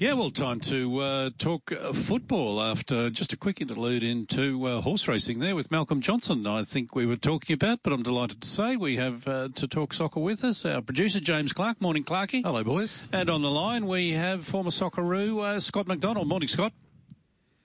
Yeah, 0.00 0.12
well, 0.12 0.30
time 0.30 0.60
to 0.60 1.00
uh, 1.00 1.30
talk 1.38 1.72
uh, 1.72 1.92
football 1.92 2.62
after 2.62 3.10
just 3.10 3.32
a 3.32 3.36
quick 3.36 3.60
interlude 3.60 4.04
into 4.04 4.64
uh, 4.64 4.80
horse 4.80 5.08
racing 5.08 5.40
there 5.40 5.56
with 5.56 5.72
Malcolm 5.72 6.00
Johnson. 6.00 6.46
I 6.46 6.62
think 6.62 6.94
we 6.94 7.04
were 7.04 7.16
talking 7.16 7.52
about, 7.54 7.82
but 7.82 7.92
I'm 7.92 8.04
delighted 8.04 8.40
to 8.42 8.46
say 8.46 8.76
we 8.76 8.94
have 8.94 9.26
uh, 9.26 9.48
to 9.56 9.66
talk 9.66 9.92
soccer 9.92 10.20
with 10.20 10.44
us. 10.44 10.64
Our 10.64 10.82
producer, 10.82 11.18
James 11.18 11.52
Clark. 11.52 11.80
Morning, 11.80 12.04
Clarky. 12.04 12.42
Hello, 12.44 12.62
boys. 12.62 13.08
And 13.12 13.28
on 13.28 13.42
the 13.42 13.50
line, 13.50 13.88
we 13.88 14.12
have 14.12 14.46
former 14.46 14.70
Socceroo 14.70 15.42
uh, 15.42 15.58
Scott 15.58 15.88
McDonald. 15.88 16.28
Morning, 16.28 16.48
Scott. 16.48 16.72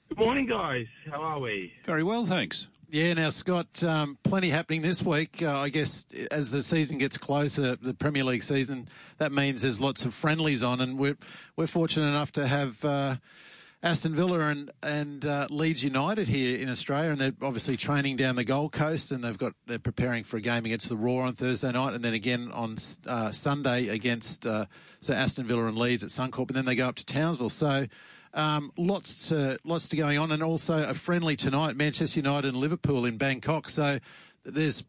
Good 0.10 0.18
morning, 0.18 0.48
guys. 0.48 0.88
How 1.12 1.22
are 1.22 1.40
we? 1.40 1.72
Very 1.86 2.04
well, 2.04 2.26
thanks. 2.26 2.66
Yeah, 2.94 3.14
now, 3.14 3.32
Scott, 3.32 3.84
um, 3.84 4.20
plenty 4.22 4.52
happening 4.52 4.84
this 4.84 5.02
week. 5.02 5.42
Uh, 5.42 5.58
I 5.58 5.70
guess 5.70 6.06
as 6.30 6.52
the 6.52 6.62
season 6.62 7.00
gets 7.00 7.18
closer, 7.18 7.76
the 7.76 7.96
Premier 7.96 8.24
League 8.24 8.44
season, 8.44 8.88
that 9.18 9.32
means 9.32 9.64
there's 9.64 9.82
lots 9.82 10.06
of 10.06 10.14
friendlies 10.14 10.62
on, 10.62 10.80
and 10.80 11.00
we're, 11.00 11.18
we're 11.56 11.66
fortunate 11.66 12.06
enough 12.06 12.32
to 12.34 12.46
have. 12.46 12.86
Uh, 12.86 13.16
Aston 13.82 14.16
Villa 14.16 14.40
and 14.48 14.72
and 14.82 15.26
uh, 15.26 15.48
Leeds 15.50 15.84
United 15.84 16.30
here 16.30 16.58
in 16.58 16.70
Australia, 16.70 17.10
and 17.10 17.20
they're 17.20 17.36
obviously 17.42 17.76
training 17.76 18.16
down 18.16 18.38
the 18.38 18.46
Gold 18.46 18.72
Coast, 18.72 19.12
and 19.12 19.22
they've 19.22 19.38
got 19.38 19.54
they're 19.66 19.78
preparing 19.78 20.24
for 20.24 20.38
a 20.38 20.42
game 20.42 20.66
against 20.66 20.88
the 20.88 20.96
Roar 20.96 21.26
on 21.26 21.34
Thursday 21.34 21.70
night, 21.72 21.94
and 21.94 22.02
then 22.02 22.14
again 22.14 22.50
on 22.54 22.78
uh, 23.08 23.30
Sunday 23.32 23.90
against 23.90 24.46
uh, 24.46 24.68
so 25.02 25.14
Aston 25.14 25.48
Villa 25.48 25.66
and 25.66 25.78
Leeds 25.78 26.02
at 26.02 26.12
Suncorp, 26.12 26.48
and 26.48 26.56
then 26.56 26.64
they 26.64 26.76
go 26.76 26.88
up 26.88 26.96
to 26.96 27.06
Townsville. 27.06 27.50
So 27.50 27.88
um, 28.34 28.72
lots 28.78 29.30
to 29.30 29.58
lots 29.64 29.88
to 29.90 29.96
going 29.96 30.18
on, 30.18 30.32
and 30.32 30.42
also 30.42 30.88
a 30.88 30.94
friendly 30.94 31.36
tonight, 31.36 31.76
Manchester 31.76 32.20
United 32.20 32.50
and 32.50 32.58
Liverpool 32.58 33.06
in 33.06 33.18
Bangkok. 33.18 33.70
So 33.70 34.00
there's 34.44 34.84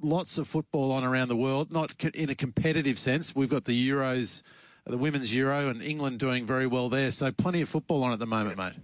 lots 0.00 0.38
of 0.38 0.48
football 0.48 0.92
on 0.92 1.04
around 1.04 1.28
the 1.28 1.36
world, 1.36 1.72
not 1.72 1.92
in 2.14 2.30
a 2.30 2.34
competitive 2.34 2.98
sense. 2.98 3.34
We've 3.34 3.48
got 3.48 3.64
the 3.64 3.88
Euros, 3.88 4.42
the 4.86 4.98
Women's 4.98 5.32
Euro, 5.34 5.68
and 5.68 5.82
England 5.82 6.18
doing 6.18 6.46
very 6.46 6.66
well 6.66 6.88
there. 6.88 7.10
So 7.10 7.30
plenty 7.32 7.60
of 7.60 7.68
football 7.68 8.02
on 8.02 8.12
at 8.12 8.18
the 8.18 8.26
moment, 8.26 8.58
mate. 8.58 8.74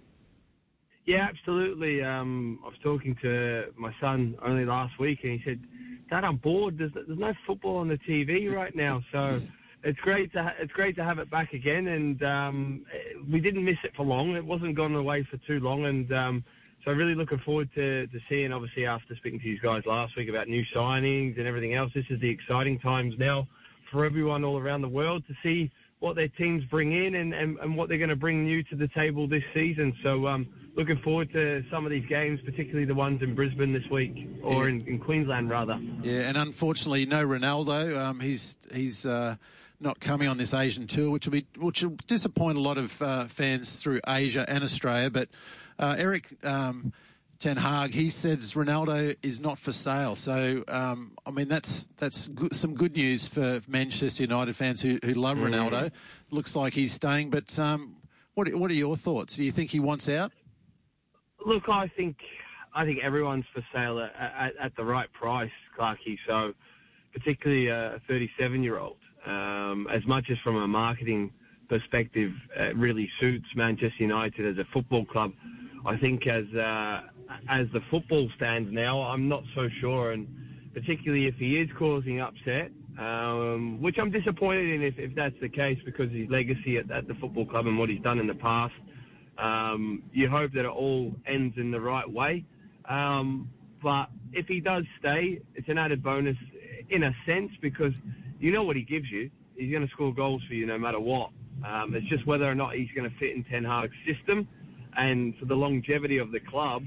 Yeah, 1.05 1.27
absolutely. 1.29 2.03
Um, 2.03 2.59
I 2.63 2.69
was 2.69 2.77
talking 2.81 3.15
to 3.21 3.65
my 3.77 3.93
son 4.01 4.35
only 4.41 4.65
last 4.65 4.97
week, 4.99 5.19
and 5.23 5.39
he 5.39 5.41
said, 5.45 5.59
"Dad, 6.09 6.23
I'm 6.23 6.37
bored. 6.37 6.77
There's, 6.77 6.93
there's 6.93 7.19
no 7.19 7.33
football 7.45 7.77
on 7.77 7.87
the 7.87 7.97
TV 7.97 8.51
right 8.51 8.75
now." 8.75 9.03
So 9.11 9.41
it's 9.85 9.99
great 9.99 10.33
to 10.33 10.43
ha- 10.43 10.55
it's 10.59 10.71
great 10.73 10.95
to 10.97 11.03
have 11.03 11.19
it 11.19 11.29
back 11.29 11.53
again, 11.53 11.87
and 11.87 12.21
um, 12.23 12.85
we 13.31 13.39
didn't 13.39 13.63
miss 13.63 13.77
it 13.83 13.91
for 13.95 14.05
long. 14.05 14.35
It 14.35 14.43
wasn't 14.45 14.75
gone 14.75 14.93
away 14.95 15.25
for 15.29 15.37
too 15.47 15.59
long, 15.59 15.85
and 15.85 16.11
um, 16.13 16.43
so 16.83 16.91
really 16.91 17.15
looking 17.15 17.39
forward 17.45 17.69
to, 17.75 18.07
to 18.07 18.19
seeing. 18.29 18.51
Obviously, 18.51 18.85
after 18.85 19.15
speaking 19.15 19.39
to 19.39 19.47
you 19.47 19.59
guys 19.59 19.83
last 19.85 20.17
week 20.17 20.27
about 20.29 20.47
new 20.47 20.63
signings 20.75 21.37
and 21.37 21.47
everything 21.47 21.73
else, 21.75 21.91
this 21.95 22.05
is 22.09 22.19
the 22.19 22.29
exciting 22.29 22.79
times 22.79 23.13
now 23.17 23.47
for 23.91 24.05
everyone 24.05 24.43
all 24.43 24.57
around 24.59 24.81
the 24.81 24.89
world 24.89 25.23
to 25.27 25.33
see 25.43 25.71
what 25.99 26.15
their 26.15 26.27
teams 26.27 26.63
bring 26.65 26.91
in 26.91 27.15
and, 27.15 27.33
and, 27.33 27.57
and 27.59 27.75
what 27.77 27.87
they're 27.87 27.97
going 27.97 28.09
to 28.09 28.15
bring 28.15 28.43
new 28.43 28.61
to 28.63 28.75
the 28.75 28.87
table 28.89 29.27
this 29.27 29.43
season. 29.53 29.93
So 30.03 30.27
um, 30.27 30.45
looking 30.75 30.99
forward 31.03 31.31
to 31.31 31.63
some 31.71 31.85
of 31.85 31.91
these 31.91 32.05
games, 32.07 32.39
particularly 32.43 32.85
the 32.85 32.93
ones 32.93 33.21
in 33.23 33.33
Brisbane 33.33 33.71
this 33.71 33.89
week 33.89 34.13
or 34.43 34.63
Yeah. 34.65 34.69
in, 34.75 34.87
in 34.87 34.99
Queensland 34.99 35.49
rather. 35.49 35.79
Yeah, 36.03 36.21
and 36.27 36.37
unfortunately, 36.37 37.05
no 37.05 37.25
Ronaldo. 37.25 37.97
Um, 37.97 38.19
he's 38.19 38.57
he's 38.73 39.05
uh, 39.05 39.37
not 39.79 39.99
coming 39.99 40.27
on 40.27 40.37
this 40.37 40.53
Asian 40.53 40.87
tour, 40.87 41.09
which 41.09 41.25
will 41.25 41.33
be 41.33 41.45
which 41.57 41.83
will 41.83 41.97
disappoint 42.07 42.57
a 42.57 42.61
lot 42.61 42.77
of 42.77 43.01
uh, 43.01 43.25
fans 43.25 43.81
through 43.81 43.99
Asia 44.07 44.45
and 44.47 44.63
Australia. 44.63 45.09
But 45.09 45.29
uh, 45.79 45.95
Erik 45.97 46.27
um, 46.43 46.93
Ten 47.39 47.57
Hag, 47.57 47.93
he 47.93 48.09
says 48.09 48.53
Ronaldo 48.53 49.15
is 49.21 49.41
not 49.41 49.59
for 49.59 49.71
sale. 49.71 50.15
So 50.15 50.63
um, 50.67 51.15
I 51.25 51.31
mean, 51.31 51.47
that's 51.47 51.87
that's 51.97 52.27
good, 52.27 52.55
some 52.55 52.75
good 52.75 52.95
news 52.95 53.27
for 53.27 53.61
Manchester 53.67 54.23
United 54.23 54.55
fans 54.55 54.81
who 54.81 54.99
who 55.03 55.13
love 55.13 55.37
Ronaldo. 55.37 55.91
Looks 56.31 56.55
like 56.55 56.73
he's 56.73 56.93
staying, 56.93 57.29
but. 57.29 57.57
Um, 57.59 57.97
what, 58.35 58.53
what 58.53 58.69
are 58.69 58.75
your 58.75 58.95
thoughts? 58.95 59.37
Do 59.37 59.43
you 59.43 59.51
think 59.51 59.71
he 59.71 59.79
wants 59.79 60.07
out? 60.09 60.31
Look, 61.45 61.69
I 61.69 61.87
think 61.87 62.17
I 62.73 62.85
think 62.85 62.99
everyone's 63.01 63.45
for 63.53 63.65
sale 63.73 63.99
at, 63.99 64.13
at, 64.19 64.53
at 64.61 64.75
the 64.75 64.83
right 64.83 65.11
price, 65.13 65.51
Clarky. 65.77 66.17
So, 66.27 66.53
particularly 67.13 67.67
a 67.67 68.01
37 68.07 68.61
year 68.61 68.77
old. 68.77 68.97
Um, 69.25 69.87
as 69.93 70.05
much 70.05 70.25
as 70.31 70.37
from 70.43 70.57
a 70.57 70.67
marketing 70.67 71.31
perspective, 71.67 72.31
it 72.55 72.75
really 72.75 73.09
suits 73.19 73.45
Manchester 73.55 73.95
United 73.99 74.45
as 74.47 74.57
a 74.57 74.67
football 74.71 75.05
club. 75.05 75.31
I 75.85 75.97
think 75.97 76.27
as 76.27 76.45
uh, 76.55 77.01
as 77.49 77.67
the 77.73 77.81
football 77.89 78.29
stands 78.35 78.69
now, 78.71 79.01
I'm 79.01 79.27
not 79.27 79.43
so 79.55 79.67
sure, 79.81 80.11
and 80.11 80.27
particularly 80.73 81.27
if 81.27 81.35
he 81.35 81.57
is 81.57 81.69
causing 81.77 82.21
upset, 82.21 82.71
um, 82.99 83.81
which 83.81 83.97
I'm 83.99 84.11
disappointed 84.11 84.69
in 84.69 84.81
if, 84.83 84.95
if 84.97 85.15
that's 85.15 85.35
the 85.41 85.49
case 85.49 85.77
because 85.85 86.11
his 86.11 86.29
legacy 86.29 86.77
at, 86.77 86.89
at 86.91 87.07
the 87.07 87.15
football 87.15 87.45
club 87.45 87.67
and 87.67 87.77
what 87.77 87.89
he's 87.89 88.01
done 88.01 88.19
in 88.19 88.27
the 88.27 88.35
past. 88.35 88.73
Um, 89.37 90.03
you 90.13 90.29
hope 90.29 90.53
that 90.53 90.61
it 90.61 90.67
all 90.67 91.13
ends 91.27 91.55
in 91.57 91.69
the 91.71 91.79
right 91.79 92.09
way. 92.09 92.45
Um, 92.87 93.49
but 93.83 94.07
if 94.31 94.47
he 94.47 94.61
does 94.61 94.85
stay, 94.99 95.41
it's 95.55 95.67
an 95.67 95.77
added 95.77 96.01
bonus 96.01 96.37
in 96.89 97.03
a 97.03 97.11
sense 97.25 97.51
because 97.61 97.91
you 98.45 98.51
know 98.51 98.63
what 98.63 98.75
he 98.75 98.83
gives 98.83 99.09
you. 99.09 99.31
He's 99.57 99.71
going 99.71 99.81
to 99.85 99.91
score 99.91 100.13
goals 100.13 100.43
for 100.47 100.53
you 100.53 100.67
no 100.67 100.77
matter 100.77 100.99
what. 100.99 101.31
Um, 101.67 101.95
it's 101.95 102.07
just 102.09 102.27
whether 102.27 102.45
or 102.45 102.53
not 102.53 102.75
he's 102.75 102.89
going 102.95 103.09
to 103.09 103.17
fit 103.17 103.35
in 103.35 103.43
Ten 103.45 103.63
Hag's 103.63 103.95
system 104.05 104.47
and 104.95 105.33
for 105.39 105.45
the 105.45 105.55
longevity 105.55 106.19
of 106.19 106.31
the 106.31 106.39
club. 106.39 106.83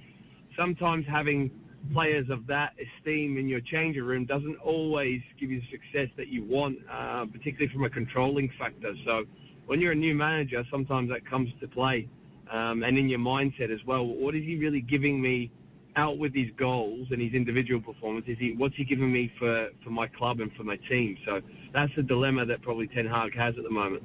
Sometimes 0.57 1.05
having 1.11 1.51
players 1.93 2.27
of 2.31 2.47
that 2.47 2.75
esteem 2.79 3.39
in 3.39 3.49
your 3.49 3.61
changing 3.61 4.05
room 4.05 4.25
doesn't 4.25 4.57
always 4.65 5.21
give 5.41 5.51
you 5.51 5.61
the 5.61 5.67
success 5.67 6.09
that 6.17 6.29
you 6.29 6.45
want, 6.45 6.79
uh, 6.89 7.25
particularly 7.27 7.73
from 7.73 7.83
a 7.83 7.91
controlling 7.91 8.49
factor. 8.57 8.93
So 9.05 9.25
when 9.67 9.81
you're 9.81 9.93
a 9.93 9.97
new 9.97 10.15
manager, 10.15 10.63
sometimes 10.71 11.11
that 11.11 11.29
comes 11.29 11.49
to 11.61 11.67
play. 11.67 12.09
Um, 12.53 12.85
and 12.85 12.97
in 12.97 13.09
your 13.09 13.19
mindset 13.19 13.75
as 13.75 13.85
well, 13.85 14.07
what 14.07 14.37
is 14.37 14.45
he 14.45 14.57
really 14.59 14.81
giving 14.81 15.21
me 15.21 15.51
out 15.99 16.17
with 16.17 16.33
his 16.33 16.49
goals 16.57 17.09
and 17.11 17.21
his 17.21 17.35
individual 17.35 17.81
performance? 17.81 18.25
Is 18.29 18.39
he 18.39 18.55
what's 18.57 18.77
he 18.77 18.85
giving 18.85 19.13
me 19.13 19.31
for, 19.39 19.69
for 19.83 19.91
my 19.91 20.07
club 20.07 20.41
and 20.41 20.53
for 20.55 20.63
my 20.63 20.77
team? 20.77 21.19
So 21.27 21.41
that's 21.75 21.95
the 21.97 22.03
dilemma 22.03 22.47
that 22.47 22.63
probably 22.63 22.87
Ten 22.87 23.07
Hag 23.07 23.35
has 23.37 23.57
at 23.59 23.65
the 23.65 23.71
moment. 23.71 24.05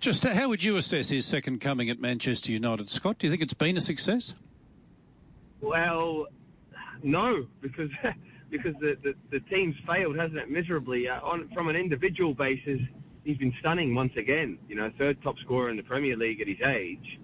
Just 0.00 0.24
uh, 0.24 0.34
how 0.34 0.48
would 0.48 0.64
you 0.64 0.76
assess 0.78 1.10
his 1.10 1.26
second 1.26 1.60
coming 1.60 1.90
at 1.90 2.00
Manchester 2.00 2.50
United, 2.50 2.88
Scott? 2.88 3.18
Do 3.18 3.26
you 3.26 3.30
think 3.30 3.42
it's 3.42 3.54
been 3.54 3.76
a 3.76 3.82
success? 3.82 4.34
Well, 5.60 6.26
no, 7.02 7.46
because 7.60 7.90
because 8.50 8.74
the, 8.80 8.96
the, 9.02 9.14
the 9.30 9.40
team's 9.40 9.76
failed, 9.86 10.16
hasn't 10.16 10.38
it, 10.38 10.50
miserably. 10.50 11.06
Uh, 11.06 11.20
on 11.20 11.50
from 11.54 11.68
an 11.68 11.76
individual 11.76 12.32
basis, 12.32 12.80
he's 13.24 13.36
been 13.36 13.52
stunning 13.60 13.94
once 13.94 14.12
again. 14.16 14.58
You 14.68 14.76
know, 14.76 14.90
third 14.96 15.22
top 15.22 15.38
scorer 15.44 15.68
in 15.68 15.76
the 15.76 15.82
Premier 15.82 16.16
League 16.16 16.40
at 16.40 16.48
his 16.48 16.60
age. 16.66 17.20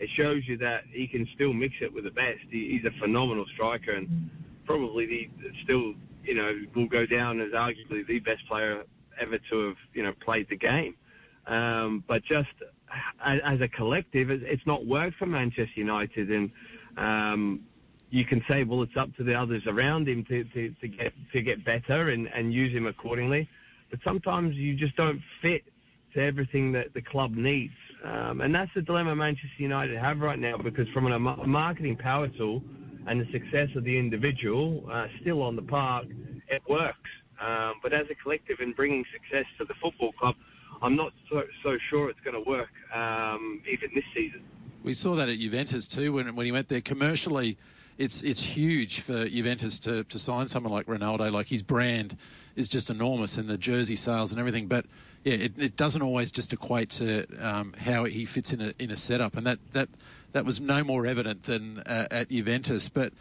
It 0.00 0.08
shows 0.16 0.42
you 0.46 0.56
that 0.58 0.84
he 0.90 1.06
can 1.06 1.28
still 1.34 1.52
mix 1.52 1.74
it 1.80 1.92
with 1.92 2.04
the 2.04 2.10
best. 2.10 2.40
He, 2.50 2.72
he's 2.72 2.90
a 2.90 3.00
phenomenal 3.00 3.44
striker 3.54 3.92
and 3.92 4.30
probably 4.64 5.06
the 5.06 5.28
still, 5.62 5.94
you 6.24 6.34
know, 6.34 6.52
will 6.74 6.88
go 6.88 7.06
down 7.06 7.40
as 7.40 7.52
arguably 7.52 8.06
the 8.06 8.18
best 8.20 8.46
player 8.48 8.82
ever 9.20 9.38
to 9.50 9.68
have, 9.68 9.76
you 9.92 10.02
know, 10.02 10.12
played 10.24 10.46
the 10.48 10.56
game. 10.56 10.94
Um, 11.46 12.02
but 12.08 12.22
just 12.24 12.48
as, 13.24 13.40
as 13.44 13.60
a 13.60 13.68
collective, 13.68 14.30
it, 14.30 14.42
it's 14.42 14.66
not 14.66 14.86
worked 14.86 15.16
for 15.18 15.26
Manchester 15.26 15.68
United, 15.74 16.30
and 16.30 16.50
um, 16.96 17.60
you 18.10 18.24
can 18.24 18.42
say, 18.48 18.64
well, 18.64 18.82
it's 18.82 18.96
up 18.98 19.14
to 19.16 19.24
the 19.24 19.34
others 19.34 19.62
around 19.66 20.08
him 20.08 20.24
to, 20.26 20.44
to, 20.44 20.74
to 20.80 20.88
get 20.88 21.12
to 21.32 21.42
get 21.42 21.64
better 21.64 22.10
and, 22.10 22.28
and 22.34 22.52
use 22.52 22.74
him 22.74 22.86
accordingly. 22.86 23.48
But 23.90 24.00
sometimes 24.04 24.54
you 24.54 24.76
just 24.76 24.96
don't 24.96 25.20
fit 25.42 25.64
to 26.14 26.20
everything 26.20 26.72
that 26.72 26.92
the 26.94 27.02
club 27.02 27.32
needs, 27.32 27.74
um, 28.04 28.40
and 28.40 28.54
that's 28.54 28.70
the 28.74 28.82
dilemma 28.82 29.14
Manchester 29.14 29.48
United 29.58 29.98
have 29.98 30.20
right 30.20 30.38
now. 30.38 30.56
Because 30.56 30.88
from 30.88 31.06
a 31.06 31.18
marketing 31.18 31.96
power 31.96 32.28
tool 32.28 32.62
and 33.06 33.20
the 33.20 33.30
success 33.32 33.68
of 33.76 33.84
the 33.84 33.98
individual 33.98 34.84
uh, 34.90 35.06
still 35.20 35.42
on 35.42 35.56
the 35.56 35.62
park, 35.62 36.06
it 36.48 36.62
works. 36.68 37.10
Um, 37.40 37.74
but 37.82 37.92
as 37.92 38.06
a 38.10 38.14
collective 38.14 38.58
in 38.60 38.72
bringing 38.72 39.04
success 39.12 39.46
to 39.58 39.64
the 39.64 39.74
football 39.82 40.12
club, 40.12 40.34
I'm 40.82 40.96
not 40.96 41.12
so, 41.30 41.42
so 41.62 41.76
sure 41.88 42.10
it's 42.10 42.20
going 42.20 42.42
to 42.42 42.48
work 42.48 42.70
um, 42.94 43.62
even 43.70 43.90
this 43.94 44.04
season. 44.14 44.42
We 44.82 44.94
saw 44.94 45.14
that 45.14 45.28
at 45.28 45.38
Juventus 45.38 45.86
too 45.88 46.12
when 46.12 46.34
when 46.34 46.46
he 46.46 46.52
went 46.52 46.68
there 46.68 46.80
commercially. 46.80 47.58
It's 47.98 48.22
it's 48.22 48.42
huge 48.42 49.00
for 49.00 49.28
Juventus 49.28 49.78
to, 49.80 50.04
to 50.04 50.18
sign 50.18 50.48
someone 50.48 50.72
like 50.72 50.86
Ronaldo. 50.86 51.30
Like 51.30 51.48
his 51.48 51.62
brand 51.62 52.16
is 52.56 52.66
just 52.66 52.88
enormous 52.88 53.36
in 53.36 53.46
the 53.46 53.58
jersey 53.58 53.96
sales 53.96 54.32
and 54.32 54.40
everything. 54.40 54.68
But 54.68 54.86
yeah, 55.24 55.34
it, 55.34 55.58
it 55.58 55.76
doesn't 55.76 56.02
always 56.02 56.32
just 56.32 56.52
equate 56.52 56.90
to 56.90 57.26
um, 57.40 57.74
how 57.78 58.04
he 58.04 58.24
fits 58.24 58.52
in 58.52 58.60
a 58.60 58.72
in 58.78 58.90
a 58.90 58.96
setup, 58.96 59.36
and 59.36 59.46
that 59.46 59.58
that 59.72 59.88
that 60.32 60.44
was 60.44 60.60
no 60.60 60.82
more 60.82 61.06
evident 61.06 61.42
than 61.44 61.80
uh, 61.80 62.08
at 62.10 62.30
Juventus. 62.30 62.88
But 62.88 63.12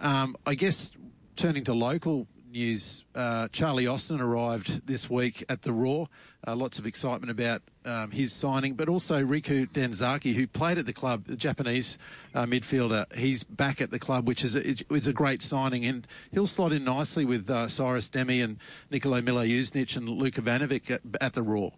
um, 0.00 0.36
I 0.46 0.54
guess 0.54 0.92
turning 1.36 1.64
to 1.64 1.74
local 1.74 2.26
news, 2.50 3.04
uh, 3.14 3.48
Charlie 3.52 3.86
Austin 3.86 4.20
arrived 4.20 4.86
this 4.86 5.08
week 5.08 5.44
at 5.48 5.62
the 5.62 5.72
Roar. 5.72 6.08
Uh, 6.46 6.54
lots 6.54 6.78
of 6.78 6.86
excitement 6.86 7.30
about 7.30 7.62
um, 7.84 8.10
his 8.10 8.32
signing, 8.32 8.74
but 8.74 8.88
also 8.88 9.24
Riku 9.24 9.68
Danzaki, 9.68 10.34
who 10.34 10.46
played 10.46 10.78
at 10.78 10.86
the 10.86 10.92
club, 10.92 11.24
the 11.26 11.36
Japanese 11.36 11.98
uh, 12.34 12.44
midfielder. 12.44 13.12
He's 13.14 13.44
back 13.44 13.80
at 13.80 13.90
the 13.90 13.98
club, 13.98 14.26
which 14.26 14.44
is 14.44 14.56
a, 14.56 14.68
it's 14.68 15.06
a 15.06 15.12
great 15.12 15.42
signing, 15.42 15.84
and 15.84 16.06
he'll 16.30 16.46
slot 16.46 16.72
in 16.72 16.84
nicely 16.84 17.24
with 17.24 17.48
uh, 17.50 17.68
Cyrus 17.68 18.08
Dehmie 18.08 18.42
and 18.42 18.58
Nikola 18.90 19.22
Mileusnic 19.22 19.96
and 19.96 20.08
Luka 20.08 20.40
Vanovic 20.40 20.90
at, 20.90 21.00
at 21.20 21.34
the 21.34 21.42
Roar. 21.42 21.72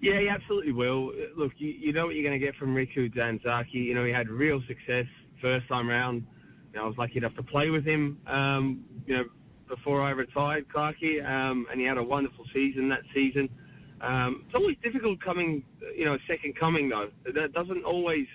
Yeah, 0.00 0.20
he 0.20 0.28
absolutely 0.28 0.72
will. 0.72 1.12
Look, 1.36 1.52
you, 1.58 1.68
you 1.68 1.92
know 1.92 2.06
what 2.06 2.14
you're 2.14 2.28
going 2.28 2.38
to 2.38 2.44
get 2.44 2.54
from 2.56 2.74
Riku 2.74 3.12
Danzaki. 3.12 3.74
You 3.74 3.94
know, 3.94 4.04
he 4.04 4.12
had 4.12 4.28
real 4.28 4.62
success 4.66 5.06
first 5.40 5.66
time 5.68 5.88
round. 5.88 6.26
You 6.72 6.78
know, 6.78 6.84
I 6.84 6.86
was 6.86 6.98
lucky 6.98 7.18
enough 7.18 7.34
to 7.36 7.42
play 7.44 7.70
with 7.70 7.84
him, 7.84 8.18
um, 8.26 8.84
you 9.06 9.16
know, 9.16 9.24
before 9.68 10.02
I 10.02 10.10
retired, 10.10 10.66
Clarkey, 10.74 11.24
um, 11.24 11.66
and 11.70 11.80
he 11.80 11.86
had 11.86 11.98
a 11.98 12.02
wonderful 12.02 12.44
season 12.52 12.88
that 12.88 13.02
season. 13.14 13.48
Um, 14.00 14.42
it's 14.46 14.54
always 14.54 14.76
difficult 14.82 15.20
coming, 15.20 15.62
you 15.96 16.04
know, 16.04 16.16
second 16.28 16.58
coming 16.58 16.88
though. 16.88 17.10
That 17.34 17.52
doesn't 17.52 17.84
always 17.84 18.26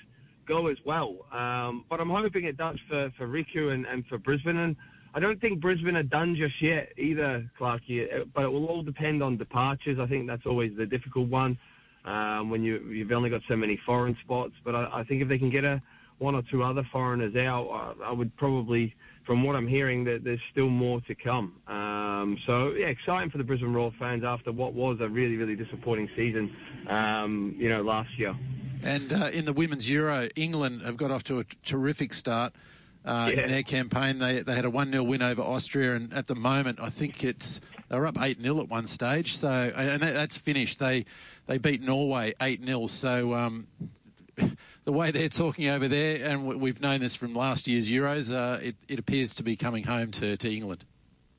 go 0.47 0.67
as 0.67 0.77
well. 0.85 1.25
Um, 1.31 1.85
but 1.89 1.99
I'm 1.99 2.09
hoping 2.09 2.45
it 2.45 2.57
does 2.57 2.77
for, 2.89 3.11
for 3.17 3.27
Riku 3.27 3.73
and, 3.73 3.85
and 3.85 4.05
for 4.07 4.17
Brisbane. 4.17 4.57
And 4.57 4.75
I 5.13 5.19
don't 5.19 5.39
think 5.39 5.61
Brisbane 5.61 5.95
are 5.95 6.03
done 6.03 6.35
just 6.35 6.61
yet 6.61 6.89
either, 6.97 7.49
Clarkey. 7.59 8.25
But 8.33 8.43
it 8.43 8.51
will 8.51 8.65
all 8.65 8.83
depend 8.83 9.23
on 9.23 9.37
departures. 9.37 9.99
I 9.99 10.07
think 10.07 10.27
that's 10.27 10.45
always 10.45 10.71
the 10.77 10.85
difficult 10.85 11.29
one 11.29 11.57
um, 12.05 12.49
when 12.49 12.63
you, 12.63 12.79
you've 12.89 13.11
only 13.11 13.29
got 13.29 13.41
so 13.47 13.55
many 13.55 13.79
foreign 13.85 14.17
spots. 14.23 14.53
But 14.65 14.75
I, 14.75 14.89
I 14.93 15.03
think 15.05 15.21
if 15.21 15.29
they 15.29 15.37
can 15.37 15.49
get 15.49 15.63
a 15.63 15.81
one 16.19 16.35
or 16.35 16.41
two 16.49 16.63
other 16.63 16.87
foreigners 16.91 17.35
out, 17.35 17.95
I, 18.01 18.09
I 18.09 18.11
would 18.11 18.35
probably, 18.37 18.95
from 19.25 19.43
what 19.43 19.55
I'm 19.55 19.67
hearing, 19.67 20.03
that 20.05 20.23
there's 20.23 20.39
still 20.51 20.69
more 20.69 21.01
to 21.01 21.15
come. 21.15 21.53
Um, 21.67 22.37
so 22.45 22.71
yeah, 22.71 22.87
exciting 22.87 23.29
for 23.29 23.37
the 23.37 23.43
Brisbane 23.43 23.73
Roar 23.73 23.91
fans 23.99 24.23
after 24.23 24.51
what 24.51 24.73
was 24.73 24.97
a 25.01 25.09
really, 25.09 25.35
really 25.37 25.55
disappointing 25.55 26.09
season, 26.15 26.55
um, 26.89 27.55
you 27.57 27.69
know, 27.69 27.81
last 27.81 28.09
year. 28.17 28.35
And 28.83 29.13
uh, 29.13 29.29
in 29.33 29.45
the 29.45 29.53
women's 29.53 29.89
Euro, 29.89 30.27
England 30.35 30.81
have 30.81 30.97
got 30.97 31.11
off 31.11 31.23
to 31.25 31.39
a 31.39 31.45
terrific 31.65 32.13
start. 32.13 32.53
Uh, 33.05 33.29
yeah. 33.33 33.41
in 33.41 33.51
their 33.51 33.63
campaign. 33.63 34.17
They 34.17 34.43
they 34.43 34.55
had 34.55 34.63
a 34.63 34.69
one 34.69 34.89
0 34.89 35.03
win 35.03 35.21
over 35.21 35.41
Austria, 35.41 35.95
and 35.95 36.13
at 36.13 36.27
the 36.27 36.35
moment, 36.35 36.79
I 36.79 36.89
think 36.89 37.21
it's 37.21 37.59
they 37.89 37.99
were 37.99 38.07
up 38.07 38.17
eight 38.21 38.41
0 38.41 38.61
at 38.61 38.69
one 38.69 38.87
stage. 38.87 39.35
So 39.35 39.49
and 39.49 40.01
that's 40.01 40.37
finished. 40.37 40.79
They 40.79 41.03
they 41.45 41.57
beat 41.57 41.81
Norway 41.81 42.33
eight 42.39 42.63
0 42.65 42.87
So 42.87 43.33
um, 43.33 43.67
the 44.85 44.91
way 44.91 45.11
they're 45.11 45.29
talking 45.29 45.69
over 45.69 45.87
there, 45.87 46.25
and 46.25 46.45
we've 46.45 46.81
known 46.81 46.99
this 46.99 47.15
from 47.15 47.33
last 47.33 47.67
year's 47.67 47.89
Euros, 47.89 48.33
uh, 48.33 48.59
it, 48.61 48.75
it 48.87 48.99
appears 48.99 49.35
to 49.35 49.43
be 49.43 49.55
coming 49.55 49.83
home 49.83 50.11
to, 50.11 50.37
to 50.37 50.53
England. 50.53 50.83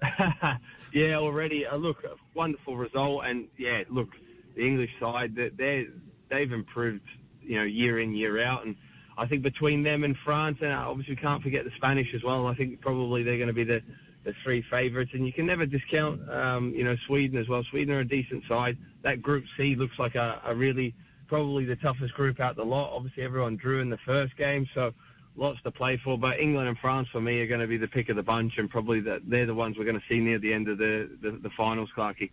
yeah, 0.93 1.17
already. 1.17 1.67
Uh, 1.67 1.77
look, 1.77 1.99
wonderful 2.35 2.77
result, 2.77 3.25
and 3.25 3.49
yeah, 3.59 3.83
look, 3.91 4.09
the 4.57 4.67
English 4.67 4.91
side, 5.01 5.35
they 5.35 5.87
they've 6.31 6.53
improved, 6.53 7.05
you 7.43 7.59
know, 7.59 7.65
year 7.65 8.01
in 8.01 8.15
year 8.15 8.43
out, 8.45 8.65
and 8.65 8.77
I 9.17 9.27
think 9.27 9.43
between 9.43 9.83
them 9.83 10.05
and 10.05 10.17
France, 10.25 10.59
and 10.61 10.73
obviously 10.73 11.15
we 11.15 11.21
can't 11.21 11.43
forget 11.43 11.65
the 11.65 11.71
Spanish 11.77 12.09
as 12.15 12.23
well. 12.25 12.47
I 12.47 12.55
think 12.55 12.81
probably 12.81 13.23
they're 13.23 13.37
going 13.37 13.49
to 13.49 13.55
be 13.55 13.65
the 13.65 13.81
the 14.25 14.33
three 14.43 14.65
favourites, 14.71 15.11
and 15.13 15.27
you 15.27 15.33
can 15.33 15.47
never 15.47 15.67
discount, 15.67 16.21
um, 16.31 16.73
you 16.75 16.83
know, 16.83 16.97
Sweden 17.07 17.39
as 17.39 17.47
well. 17.49 17.63
Sweden 17.71 17.95
are 17.95 18.01
a 18.01 18.09
decent 18.09 18.43
side. 18.49 18.79
That 19.03 19.21
Group 19.21 19.45
C 19.57 19.75
looks 19.77 19.99
like 19.99 20.15
a, 20.15 20.41
a 20.47 20.55
really 20.55 20.95
probably 21.29 21.65
the 21.65 21.77
toughest 21.77 22.15
group 22.15 22.41
out 22.41 22.57
the 22.57 22.63
lot. 22.63 22.95
Obviously, 22.95 23.23
everyone 23.23 23.57
drew 23.57 23.81
in 23.81 23.91
the 23.91 23.99
first 24.07 24.37
game, 24.37 24.67
so 24.75 24.93
lots 25.37 25.59
to 25.63 25.71
play 25.71 26.01
for. 26.05 26.19
But 26.19 26.41
England 26.41 26.69
and 26.69 26.79
France, 26.79 27.09
for 27.13 27.21
me, 27.21 27.41
are 27.41 27.47
going 27.47 27.61
to 27.61 27.67
be 27.67 27.77
the 27.77 27.89
pick 27.89 28.09
of 28.09 28.17
the 28.17 28.23
bunch, 28.23 28.53
and 28.57 28.69
probably 28.71 29.01
the, 29.01 29.19
they're 29.29 29.47
the 29.47 29.55
ones 29.55 29.77
we're 29.79 29.85
going 29.85 29.97
to 29.97 30.03
see 30.09 30.21
near 30.21 30.39
the 30.39 30.53
end 30.53 30.69
of 30.69 30.79
the, 30.79 31.11
the, 31.23 31.39
the 31.43 31.51
finals, 31.57 31.91
Clarkey. 31.97 32.31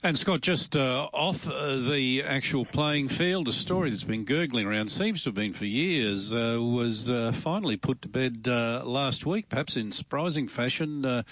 And 0.00 0.16
Scott, 0.16 0.42
just 0.42 0.76
uh, 0.76 1.08
off 1.12 1.48
uh, 1.48 1.76
the 1.76 2.22
actual 2.22 2.64
playing 2.64 3.08
field, 3.08 3.48
a 3.48 3.52
story 3.52 3.90
that's 3.90 4.04
been 4.04 4.24
gurgling 4.24 4.64
around, 4.64 4.92
seems 4.92 5.24
to 5.24 5.30
have 5.30 5.34
been 5.34 5.52
for 5.52 5.64
years, 5.64 6.32
uh, 6.32 6.56
was 6.60 7.10
uh, 7.10 7.32
finally 7.34 7.76
put 7.76 8.02
to 8.02 8.08
bed 8.08 8.46
uh, 8.46 8.82
last 8.84 9.26
week, 9.26 9.48
perhaps 9.48 9.76
in 9.76 9.90
surprising 9.90 10.46
fashion. 10.46 11.04
Uh, 11.04 11.24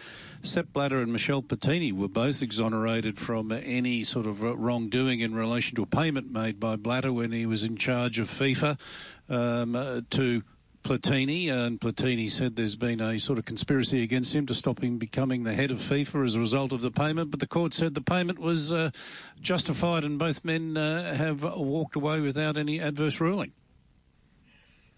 Sepp 0.43 0.73
Blatter 0.73 1.01
and 1.01 1.13
Michel 1.13 1.43
Platini 1.43 1.93
were 1.93 2.09
both 2.09 2.43
exonerated 2.43 3.19
from 3.19 3.53
any 3.53 4.03
sort 4.03 4.27
of 4.27 4.43
wrongdoing 4.43 5.21
in 5.21 5.33
relation 5.33 5.77
to 5.77 5.83
a 5.83 5.87
payment 5.87 6.33
made 6.33 6.59
by 6.59 6.75
Blatter 6.75 7.13
when 7.13 7.31
he 7.31 7.47
was 7.47 7.63
in 7.63 7.77
charge 7.77 8.19
of 8.19 8.29
FIFA 8.29 8.79
um, 9.29 10.05
to 10.11 10.43
Platini, 10.87 11.51
and 11.51 11.81
Platini 11.81 12.31
said 12.31 12.55
there's 12.55 12.77
been 12.77 13.01
a 13.01 13.19
sort 13.19 13.41
of 13.41 13.45
conspiracy 13.45 14.05
against 14.05 14.33
him 14.33 14.47
to 14.47 14.55
stop 14.55 14.85
him 14.85 14.99
becoming 14.99 15.43
the 15.43 15.53
head 15.53 15.73
of 15.73 15.79
FIFA 15.79 16.25
as 16.25 16.37
a 16.37 16.41
result 16.41 16.73
of 16.73 16.81
the 16.81 16.93
payment. 16.93 17.33
But 17.33 17.41
the 17.41 17.49
court 17.49 17.75
said 17.75 17.95
the 17.95 18.01
payment 18.01 18.39
was 18.39 18.73
uh, 18.73 18.91
justified, 19.41 20.05
and 20.05 20.17
both 20.17 20.45
men 20.45 20.77
uh, 20.77 21.13
have 21.17 21.43
walked 21.43 21.97
away 21.97 22.21
without 22.21 22.57
any 22.57 22.79
adverse 22.79 23.21
ruling. 23.21 23.53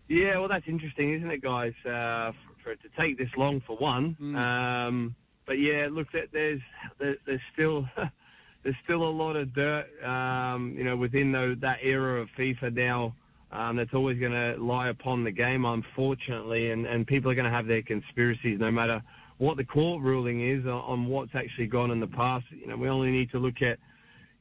Yeah, 0.08 0.38
well, 0.38 0.49
that's 0.49 0.69
interesting, 0.69 1.14
isn't 1.14 1.31
it, 1.31 1.40
guys? 1.40 1.73
Uh, 1.87 2.32
for, 2.32 2.64
for, 2.64 2.73
it 2.73 2.81
to 2.82 2.90
take 3.00 3.17
this 3.17 3.31
long, 3.38 3.62
for 3.67 3.79
one. 3.79 4.14
Mm. 4.20 4.37
Um, 4.37 5.17
but 5.46 5.55
yeah, 5.55 5.88
look, 5.90 6.08
there's 6.32 6.61
there's 6.99 7.40
still. 7.55 7.88
there's 8.64 8.76
still 8.82 9.05
a 9.05 9.08
lot 9.08 9.37
of 9.37 9.55
dirt, 9.55 9.87
um, 10.05 10.75
you 10.76 10.82
know, 10.82 10.96
within 10.96 11.31
the, 11.31 11.56
that 11.61 11.79
era 11.81 12.20
of 12.20 12.29
FIFA 12.37 12.75
now 12.75 13.14
um, 13.53 13.77
that's 13.77 13.95
always 13.95 14.19
going 14.19 14.33
to 14.33 14.56
lie 14.62 14.89
upon 14.89 15.25
the 15.25 15.31
game, 15.31 15.65
unfortunately, 15.65 16.71
and, 16.71 16.87
and 16.87 17.06
people 17.06 17.31
are 17.31 17.35
going 17.35 17.45
to 17.45 17.50
have 17.50 17.67
their 17.67 17.83
conspiracies 17.83 18.59
no 18.61 18.71
matter 18.71 19.03
what 19.39 19.56
the 19.56 19.65
court 19.65 20.03
ruling 20.03 20.49
is 20.49 20.67
on, 20.67 20.73
on 20.73 21.06
what's 21.06 21.35
actually 21.35 21.67
gone 21.67 21.91
in 21.91 22.00
the 22.00 22.09
past. 22.09 22.45
You 22.50 22.67
know, 22.69 22.77
we 22.77 22.89
only 22.89 23.11
need 23.11 23.31
to 23.31 23.39
look 23.39 23.62
at, 23.62 23.79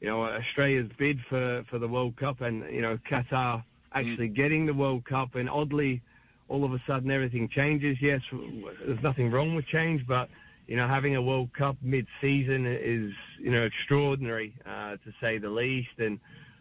you 0.02 0.08
know, 0.08 0.24
Australia's 0.24 0.90
bid 0.98 1.18
for, 1.30 1.64
for 1.70 1.80
the 1.80 1.88
World 1.88 2.18
Cup 2.18 2.42
and, 2.42 2.64
you 2.74 2.82
know, 2.82 2.98
Qatar 3.10 3.64
actually 3.94 4.30
mm. 4.30 4.36
getting 4.36 4.66
the 4.66 4.74
World 4.74 5.06
Cup, 5.06 5.36
and 5.36 5.50
oddly, 5.50 6.02
all 6.50 6.64
of 6.64 6.74
a 6.74 6.82
sudden 6.88 7.12
everything 7.12 7.50
changes. 7.56 7.98
Yes, 8.02 8.22
there's 8.86 9.02
nothing 9.04 9.32
wrong 9.32 9.56
with 9.56 9.66
change, 9.68 10.02
but 10.08 10.30
you 10.68 10.76
know, 10.76 10.88
having 10.88 11.16
a 11.16 11.22
World 11.22 11.50
Cup 11.58 11.78
mid-season 11.82 12.66
is, 12.66 13.14
you 13.40 13.52
know, 13.52 13.64
extraordinary 13.64 14.54
uh, 14.66 14.92
to 14.92 15.14
say 15.22 15.38
the 15.38 15.50
least. 15.50 15.88
And 15.98 16.20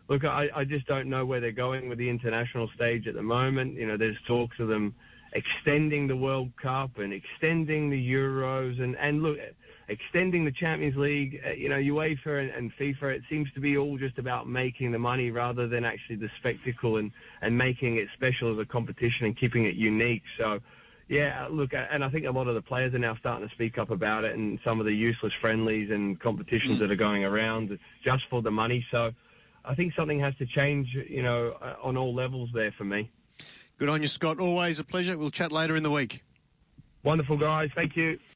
look, 0.08 0.25
I, 0.25 0.47
I 0.55 0.64
just 0.64 0.87
don't 0.87 1.08
know 1.08 1.26
where 1.26 1.41
they're 1.41 1.53
going 1.53 1.88
with 1.88 1.99
the 1.99 2.08
international 2.08 2.69
stage 2.75 3.06
at 3.06 3.14
the 3.14 3.23
moment. 3.23 3.75
You 3.75 3.87
know, 3.87 3.97
there's 3.97 4.17
talks 4.26 4.56
of 4.61 4.69
them 4.69 4.94
extending 5.32 6.06
the 6.06 6.17
World 6.17 6.50
Cup 6.61 6.99
and 6.99 7.12
extending 7.12 7.91
the 7.91 8.11
Euros 8.11 8.81
and, 8.81 8.97
and 8.97 9.23
look, 9.23 9.37
extending 9.88 10.44
the 10.44 10.53
Champions 10.53 10.97
League. 10.97 11.41
Uh, 11.47 11.53
you 11.53 11.69
know, 11.69 11.76
UEFA 11.76 12.43
and, 12.43 12.50
and 12.50 12.73
FIFA, 12.81 13.17
it 13.17 13.23
seems 13.29 13.49
to 13.55 13.61
be 13.61 13.76
all 13.76 13.99
just 13.99 14.19
about 14.19 14.49
making 14.49 14.93
the 14.93 14.99
money 14.99 15.31
rather 15.31 15.69
than 15.69 15.85
actually 15.85 16.17
the 16.17 16.31
spectacle 16.41 16.97
and, 16.97 17.11
and 17.43 17.56
making 17.56 17.97
it 17.97 18.08
special 18.14 18.53
as 18.53 18.58
a 18.58 18.70
competition 18.70 19.26
and 19.26 19.38
keeping 19.38 19.67
it 19.67 19.75
unique. 19.75 20.23
So, 20.38 20.61
yeah, 21.08 21.47
look, 21.50 21.70
and 21.73 22.03
I 22.03 22.11
think 22.11 22.26
a 22.26 22.31
lot 22.31 22.49
of 22.49 22.55
the 22.55 22.62
players 22.62 22.94
are 22.94 22.99
now 22.99 23.17
starting 23.20 23.47
to 23.47 23.55
speak 23.55 23.79
up 23.79 23.91
about 23.91 24.25
it 24.25 24.35
and 24.35 24.58
some 24.64 24.81
of 24.81 24.87
the 24.87 24.93
useless 24.93 25.32
friendlies 25.41 25.88
and 25.91 26.19
competitions 26.19 26.79
mm. 26.79 26.81
that 26.81 26.91
are 26.91 26.97
going 26.97 27.25
around 27.25 27.79
just 28.05 28.25
for 28.29 28.43
the 28.43 28.50
money. 28.50 28.85
So, 28.91 29.11
I 29.66 29.74
think 29.74 29.94
something 29.94 30.20
has 30.20 30.34
to 30.36 30.46
change, 30.46 30.88
you 31.08 31.22
know, 31.22 31.56
uh, 31.60 31.74
on 31.82 31.96
all 31.96 32.14
levels 32.14 32.50
there 32.54 32.72
for 32.78 32.84
me. 32.84 33.10
Good 33.78 33.88
on 33.88 34.00
you, 34.00 34.08
Scott. 34.08 34.38
Always 34.38 34.79
a 34.79 34.84
pleasure. 34.84 35.19
We'll 35.19 35.31
chat 35.31 35.52
later 35.52 35.76
in 35.76 35.82
the 35.82 35.91
week. 35.91 36.22
Wonderful, 37.02 37.36
guys. 37.36 37.70
Thank 37.74 37.96
you. 37.96 38.19